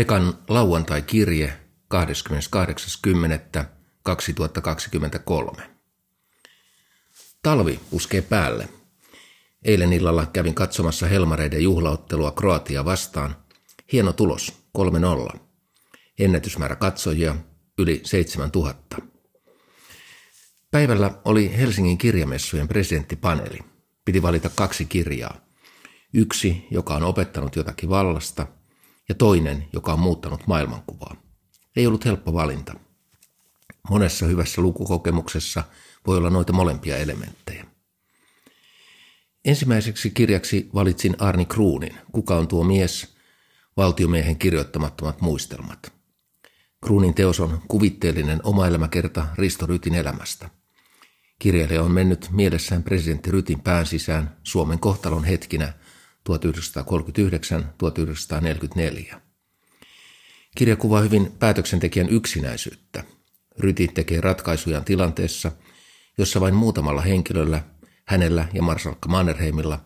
[0.00, 1.52] Pekan lauantai-kirje
[5.54, 5.62] 28.10.2023.
[7.42, 8.68] Talvi puskee päälle.
[9.64, 13.36] Eilen illalla kävin katsomassa Helmareiden juhlaottelua Kroatia vastaan.
[13.92, 14.52] Hieno tulos,
[15.34, 15.38] 3-0.
[16.18, 17.36] Ennätysmäärä katsojia,
[17.78, 18.96] yli 7000.
[20.70, 23.58] Päivällä oli Helsingin kirjamessujen presidenttipaneeli.
[24.04, 25.40] Piti valita kaksi kirjaa.
[26.14, 28.46] Yksi, joka on opettanut jotakin vallasta–
[29.10, 31.16] ja toinen, joka on muuttanut maailmankuvaa.
[31.76, 32.74] Ei ollut helppo valinta.
[33.90, 35.64] Monessa hyvässä lukukokemuksessa
[36.06, 37.66] voi olla noita molempia elementtejä.
[39.44, 43.14] Ensimmäiseksi kirjaksi valitsin Arni Kruunin, Kuka on tuo mies,
[43.76, 45.92] valtiomiehen kirjoittamattomat muistelmat.
[46.84, 50.50] Kruunin teos on kuvitteellinen omaelämäkerta Risto Rytin elämästä.
[51.38, 55.72] Kirjailija on mennyt mielessään presidentti Rytin pään sisään Suomen kohtalon hetkinä
[56.28, 59.16] 1939-1944.
[60.56, 63.04] Kirja kuvaa hyvin päätöksentekijän yksinäisyyttä.
[63.58, 65.52] Ryti tekee ratkaisujaan tilanteessa,
[66.18, 67.62] jossa vain muutamalla henkilöllä,
[68.04, 69.84] hänellä ja Marsalkka Mannerheimilla,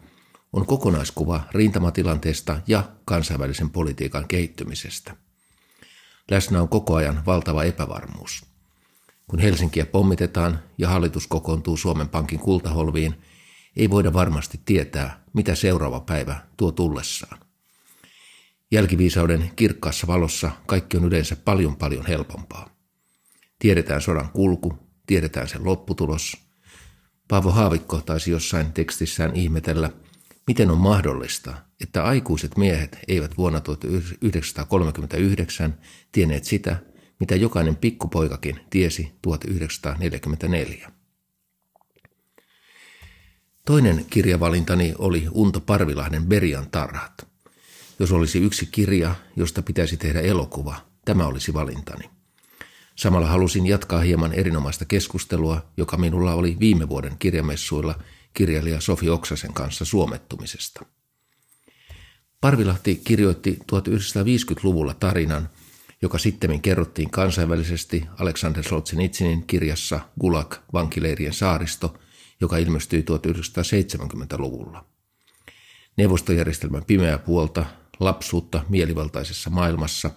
[0.53, 5.17] on kokonaiskuva rintamatilanteesta ja kansainvälisen politiikan kehittymisestä.
[6.31, 8.45] Läsnä on koko ajan valtava epävarmuus.
[9.29, 13.15] Kun Helsinkiä pommitetaan ja hallitus kokoontuu Suomen Pankin kultaholviin–
[13.77, 17.39] ei voida varmasti tietää, mitä seuraava päivä tuo tullessaan.
[18.71, 22.71] Jälkiviisauden kirkkaassa valossa kaikki on yleensä paljon paljon helpompaa.
[23.59, 26.37] Tiedetään sodan kulku, tiedetään sen lopputulos.
[27.29, 29.91] Paavo Haavikko taisi jossain tekstissään ihmetellä,
[30.47, 35.79] miten on mahdollista, että aikuiset miehet eivät vuonna 1939
[36.13, 36.77] tienneet sitä,
[37.21, 41.04] mitä jokainen pikkupoikakin tiesi 1944.
[43.67, 47.27] Toinen kirjavalintani oli Unto Parvilahden Berian tarhat.
[47.99, 52.11] Jos olisi yksi kirja, josta pitäisi tehdä elokuva, tämä olisi valintani.
[52.97, 57.95] Samalla halusin jatkaa hieman erinomaista keskustelua, joka minulla oli viime vuoden kirjamessuilla
[58.35, 60.85] kirjailija Sofi Oksasen kanssa suomettumisesta.
[62.41, 65.49] Parvilahti kirjoitti 1950-luvulla tarinan,
[66.03, 71.95] joka sitten kerrottiin kansainvälisesti Alexander Solzhenitsinin kirjassa Gulag, vankileirien saaristo–
[72.41, 74.85] joka ilmestyi 1970-luvulla.
[75.97, 77.65] Neuvostojärjestelmän pimeää puolta,
[78.01, 80.11] lapsuutta mielivaltaisessa maailmassa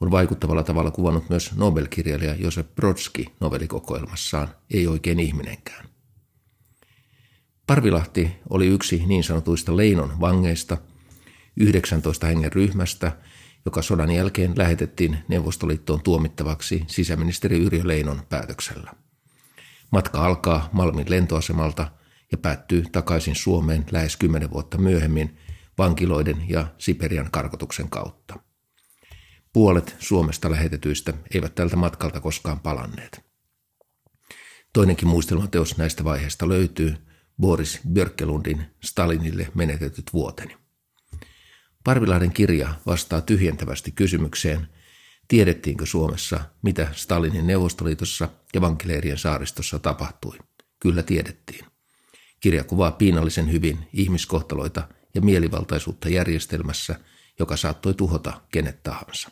[0.00, 5.88] on vaikuttavalla tavalla kuvannut myös Nobel-kirjailija Josep Brodsky novellikokoelmassaan Ei oikein ihminenkään.
[7.66, 10.76] Parvilahti oli yksi niin sanotuista Leinon vangeista,
[11.56, 13.12] 19 hengen ryhmästä,
[13.64, 18.94] joka sodan jälkeen lähetettiin Neuvostoliittoon tuomittavaksi sisäministeri Yrjö Leinon päätöksellä.
[19.94, 21.90] Matka alkaa Malmin lentoasemalta
[22.32, 25.38] ja päättyy takaisin Suomeen lähes kymmenen vuotta myöhemmin
[25.78, 28.38] vankiloiden ja Siperian karkotuksen kautta.
[29.52, 33.24] Puolet Suomesta lähetetyistä eivät tältä matkalta koskaan palanneet.
[34.72, 36.96] Toinenkin muistelmateos näistä vaiheista löytyy,
[37.40, 40.56] Boris Björkelundin Stalinille menetetyt vuoteni.
[41.84, 44.68] Parvilahden kirja vastaa tyhjentävästi kysymykseen,
[45.28, 50.38] Tiedettiinkö Suomessa, mitä Stalinin Neuvostoliitossa ja vankileirien saaristossa tapahtui?
[50.80, 51.64] Kyllä tiedettiin.
[52.40, 57.00] Kirja kuvaa piinallisen hyvin ihmiskohtaloita ja mielivaltaisuutta järjestelmässä,
[57.38, 59.30] joka saattoi tuhota kenet tahansa.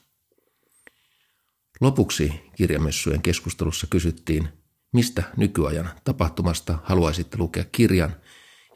[1.80, 4.48] Lopuksi kirjamessujen keskustelussa kysyttiin,
[4.92, 8.16] mistä nykyajan tapahtumasta haluaisitte lukea kirjan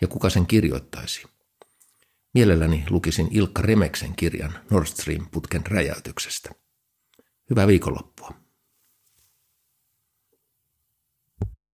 [0.01, 1.23] ja kuka sen kirjoittaisi.
[2.35, 6.66] Mielelläni lukisin Ilkka Remeksen kirjan Nord Stream-putken räjäytyksestä.
[7.51, 8.46] Hyvää viikonloppua.